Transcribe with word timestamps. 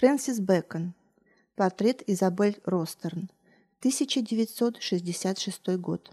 Фрэнсис 0.00 0.40
Бэкон. 0.40 0.94
Портрет 1.56 2.02
Изабель 2.06 2.58
Ростерн. 2.64 3.28
1966 3.80 5.76
год. 5.76 6.10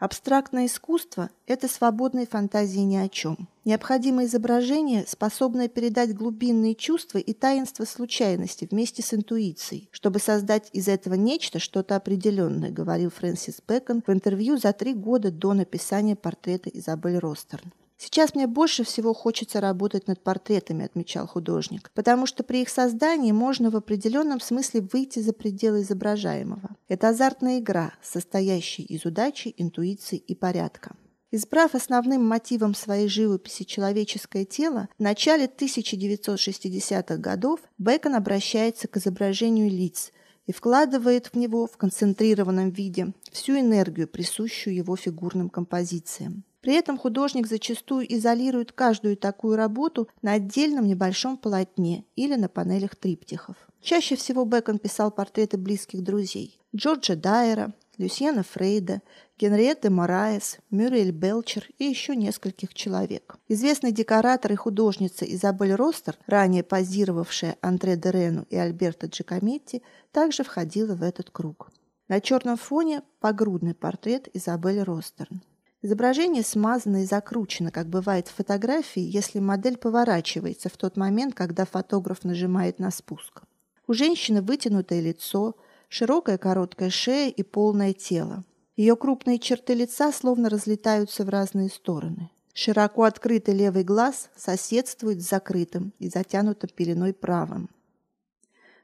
Абстрактное 0.00 0.66
искусство– 0.66 1.30
это 1.46 1.68
свободные 1.68 2.26
фантазии 2.26 2.80
ни 2.80 2.96
о 2.96 3.08
чем. 3.08 3.48
Необходимое 3.64 4.26
изображение, 4.26 5.06
способное 5.06 5.68
передать 5.68 6.16
глубинные 6.16 6.74
чувства 6.74 7.18
и 7.18 7.32
таинство 7.32 7.84
случайности 7.84 8.66
вместе 8.68 9.04
с 9.04 9.14
интуицией, 9.14 9.88
чтобы 9.92 10.18
создать 10.18 10.68
из 10.72 10.88
этого 10.88 11.14
нечто, 11.14 11.60
что-то 11.60 11.94
определенное, 11.94 12.72
говорил 12.72 13.10
Фрэнсис 13.10 13.62
Бэкон 13.68 14.02
в 14.04 14.10
интервью 14.10 14.56
за 14.56 14.72
три 14.72 14.94
года 14.94 15.30
до 15.30 15.54
написания 15.54 16.16
портрета 16.16 16.70
Изабель 16.70 17.18
Ростерн. 17.18 17.72
Сейчас 18.00 18.32
мне 18.36 18.46
больше 18.46 18.84
всего 18.84 19.12
хочется 19.12 19.60
работать 19.60 20.06
над 20.06 20.22
портретами, 20.22 20.84
отмечал 20.84 21.26
художник, 21.26 21.90
потому 21.94 22.26
что 22.26 22.44
при 22.44 22.62
их 22.62 22.68
создании 22.68 23.32
можно 23.32 23.70
в 23.70 23.76
определенном 23.76 24.40
смысле 24.40 24.82
выйти 24.92 25.18
за 25.18 25.32
пределы 25.32 25.82
изображаемого. 25.82 26.76
Это 26.86 27.08
азартная 27.08 27.58
игра, 27.58 27.92
состоящая 28.00 28.84
из 28.84 29.04
удачи, 29.04 29.52
интуиции 29.56 30.16
и 30.16 30.36
порядка. 30.36 30.94
Избрав 31.32 31.74
основным 31.74 32.24
мотивом 32.24 32.74
своей 32.74 33.08
живописи 33.08 33.64
человеческое 33.64 34.44
тело, 34.44 34.88
в 34.96 35.02
начале 35.02 35.46
1960-х 35.46 37.16
годов 37.16 37.60
Бэкон 37.78 38.14
обращается 38.14 38.86
к 38.86 38.96
изображению 38.96 39.68
лиц 39.68 40.12
и 40.46 40.52
вкладывает 40.52 41.26
в 41.26 41.34
него 41.36 41.66
в 41.66 41.76
концентрированном 41.76 42.70
виде 42.70 43.12
всю 43.32 43.58
энергию, 43.58 44.06
присущую 44.06 44.76
его 44.76 44.94
фигурным 44.94 45.50
композициям. 45.50 46.44
При 46.60 46.74
этом 46.74 46.98
художник 46.98 47.46
зачастую 47.46 48.12
изолирует 48.12 48.72
каждую 48.72 49.16
такую 49.16 49.56
работу 49.56 50.08
на 50.22 50.32
отдельном 50.32 50.86
небольшом 50.86 51.36
полотне 51.36 52.04
или 52.16 52.34
на 52.34 52.48
панелях 52.48 52.96
триптихов. 52.96 53.56
Чаще 53.80 54.16
всего 54.16 54.44
Бэкон 54.44 54.78
писал 54.78 55.10
портреты 55.10 55.56
близких 55.56 56.02
друзей– 56.02 56.58
Джорджа 56.76 57.14
Дайера, 57.14 57.72
Люсьена 57.96 58.42
Фрейда, 58.42 59.02
Генриетты 59.38 59.88
Мораес, 59.88 60.58
Мюрриэль 60.70 61.12
Белчер 61.12 61.68
и 61.78 61.84
еще 61.84 62.14
нескольких 62.16 62.74
человек. 62.74 63.36
Известный 63.48 63.92
декоратор 63.92 64.52
и 64.52 64.56
художница 64.56 65.24
Изабель 65.24 65.74
Ростер, 65.74 66.16
ранее 66.26 66.62
позировавшая 66.62 67.56
Андре 67.60 67.96
Дерену 67.96 68.46
и 68.50 68.56
Альберто 68.56 69.06
Джакометти, 69.06 69.82
также 70.12 70.44
входила 70.44 70.94
в 70.94 71.02
этот 71.02 71.30
круг. 71.30 71.70
На 72.08 72.20
черном 72.20 72.56
фоне 72.56 73.02
погрудный 73.20 73.74
портрет 73.74 74.28
Изабель 74.34 74.82
Ростерн. 74.82 75.42
Изображение 75.80 76.42
смазано 76.42 77.02
и 77.02 77.06
закручено, 77.06 77.70
как 77.70 77.86
бывает 77.88 78.26
в 78.26 78.34
фотографии, 78.34 79.00
если 79.00 79.38
модель 79.38 79.76
поворачивается 79.76 80.68
в 80.68 80.76
тот 80.76 80.96
момент, 80.96 81.36
когда 81.36 81.64
фотограф 81.64 82.24
нажимает 82.24 82.80
на 82.80 82.90
спуск. 82.90 83.42
У 83.86 83.92
женщины 83.92 84.42
вытянутое 84.42 85.00
лицо, 85.00 85.54
широкая 85.88 86.36
короткая 86.36 86.90
шея 86.90 87.30
и 87.30 87.42
полное 87.44 87.92
тело. 87.92 88.44
Ее 88.76 88.96
крупные 88.96 89.38
черты 89.38 89.74
лица 89.74 90.10
словно 90.10 90.50
разлетаются 90.50 91.24
в 91.24 91.28
разные 91.28 91.68
стороны. 91.68 92.30
Широко 92.54 93.04
открытый 93.04 93.54
левый 93.54 93.84
глаз 93.84 94.30
соседствует 94.36 95.22
с 95.22 95.28
закрытым 95.28 95.92
и 96.00 96.08
затянутым 96.08 96.70
пеленой 96.74 97.14
правым. 97.14 97.70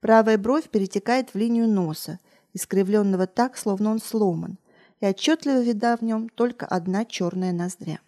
Правая 0.00 0.38
бровь 0.38 0.70
перетекает 0.70 1.34
в 1.34 1.34
линию 1.34 1.68
носа, 1.68 2.18
искривленного 2.54 3.26
так, 3.26 3.58
словно 3.58 3.90
он 3.90 4.00
сломан– 4.00 4.56
и 5.00 5.06
отчетливо 5.06 5.60
вида 5.60 5.96
в 5.96 6.02
нем 6.02 6.28
только 6.28 6.66
одна 6.66 7.04
черная 7.04 7.52
ноздря. 7.52 8.00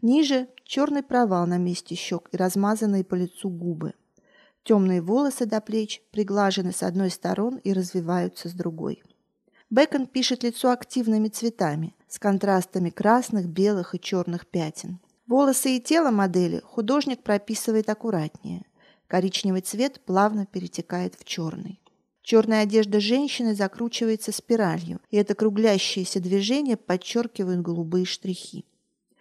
Ниже 0.00 0.48
черный 0.64 1.02
провал 1.02 1.46
на 1.46 1.58
месте 1.58 1.94
щек 1.94 2.28
и 2.32 2.36
размазанные 2.36 3.04
по 3.04 3.14
лицу 3.14 3.48
губы. 3.48 3.94
Темные 4.64 5.00
волосы 5.00 5.46
до 5.46 5.60
плеч 5.60 6.02
приглажены 6.10 6.72
с 6.72 6.82
одной 6.82 7.10
стороны 7.10 7.60
и 7.64 7.72
развиваются 7.72 8.48
с 8.48 8.52
другой. 8.52 9.02
Бэкон 9.70 10.06
пишет 10.06 10.42
лицо 10.42 10.70
активными 10.70 11.28
цветами, 11.28 11.94
с 12.06 12.18
контрастами 12.18 12.90
красных, 12.90 13.48
белых 13.48 13.94
и 13.94 14.00
черных 14.00 14.46
пятен. 14.46 15.00
Волосы 15.26 15.76
и 15.76 15.80
тело 15.80 16.10
модели 16.10 16.60
художник 16.64 17.22
прописывает 17.22 17.88
аккуратнее. 17.88 18.66
Коричневый 19.06 19.62
цвет 19.62 20.00
плавно 20.04 20.46
перетекает 20.46 21.14
в 21.14 21.24
черный. 21.24 21.81
Черная 22.22 22.62
одежда 22.62 23.00
женщины 23.00 23.54
закручивается 23.54 24.30
спиралью, 24.30 25.00
и 25.10 25.16
это 25.16 25.34
круглящееся 25.34 26.20
движение 26.20 26.76
подчеркивает 26.76 27.62
голубые 27.62 28.04
штрихи. 28.04 28.64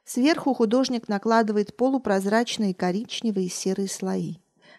Сверху 0.05 0.53
художник 0.53 1.07
накладывает 1.07 1.75
полупрозрачные 1.75 2.75
коричневые 2.75 3.47
и 3.47 3.49
серые 3.49 3.87
слои. 3.87 4.35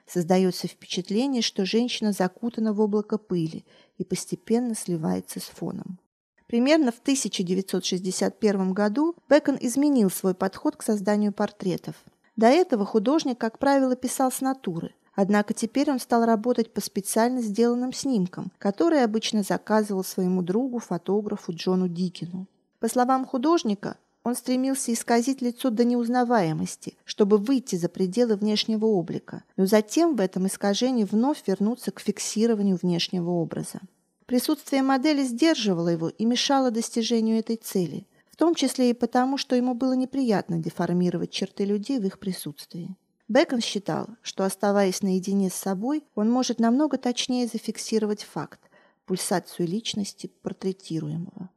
Создается 0.07 0.69
впечатление, 0.69 1.43
что 1.43 1.65
женщина 1.65 2.13
закутана 2.13 2.73
в 2.73 2.81
облако 2.81 3.19
пыли 3.19 3.65
и 3.99 4.05
постепенно 4.05 4.75
сливается 4.75 5.41
с 5.41 5.45
фоном. 5.45 5.99
Примерно 6.47 6.93
в 6.93 6.99
1961 6.99 8.73
году 8.73 9.17
Бекон 9.29 9.57
изменил 9.61 10.11
свой 10.11 10.35
подход 10.35 10.77
к 10.77 10.83
созданию 10.83 11.33
портретов. 11.33 11.95
До 12.37 12.47
этого 12.47 12.85
художник, 12.85 13.39
как 13.39 13.59
правило, 13.59 13.97
писал 13.97 14.31
с 14.31 14.41
натуры, 14.41 14.95
Однако 15.15 15.53
теперь 15.53 15.91
он 15.91 15.99
стал 16.01 16.25
работать 16.25 16.73
по 16.73 16.81
специально 16.81 17.43
сделанным 17.43 17.93
снимкам, 17.93 18.51
которые 18.59 19.05
обычно 19.05 19.43
заказывал 19.43 20.05
своему 20.05 20.43
другу, 20.43 20.79
фотографу 20.79 21.53
Джону 21.53 21.89
Дикину. 21.89 22.47
По 22.81 22.89
словам 22.89 23.27
художника, 23.27 23.97
он 24.25 24.35
стремился 24.35 24.93
исказить 24.93 25.43
лицо 25.43 25.71
до 25.71 25.85
неузнаваемости, 25.85 26.97
чтобы 27.05 27.39
выйти 27.39 27.77
за 27.77 27.89
пределы 27.89 28.37
внешнего 28.37 28.87
облика, 28.87 29.43
но 29.57 29.67
затем 29.67 30.17
в 30.17 30.21
этом 30.21 30.47
искажении 30.47 31.05
вновь 31.05 31.43
вернуться 31.47 31.91
к 31.91 32.01
фиксированию 32.01 32.79
внешнего 32.81 33.31
образа. 33.31 33.81
Присутствие 34.27 34.83
модели 34.83 35.25
сдерживало 35.25 35.89
его 35.89 36.09
и 36.09 36.25
мешало 36.25 36.71
достижению 36.71 37.39
этой 37.39 37.57
цели, 37.57 38.07
в 38.31 38.37
том 38.37 38.55
числе 38.55 38.91
и 38.91 38.95
потому, 38.95 39.37
что 39.37 39.57
ему 39.57 39.75
было 39.75 39.93
неприятно 39.93 40.59
деформировать 40.59 41.31
черты 41.31 41.65
людей 41.65 41.99
в 41.99 42.07
их 42.07 42.19
присутствии. 42.19 42.97
Бэкон 43.33 43.63
считал, 43.63 44.11
что, 44.21 44.45
оставаясь 44.45 45.01
наедине 45.01 45.49
с 45.49 45.55
собой, 45.55 46.05
он 46.15 46.31
может 46.31 46.61
намного 46.61 46.99
точнее 46.99 47.47
зафиксировать 47.47 48.25
факт, 48.25 48.61
пульсацию 49.07 49.67
личности 49.67 50.31
портретируемого. 50.43 51.49